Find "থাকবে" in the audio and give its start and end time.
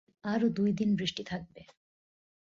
1.23-1.61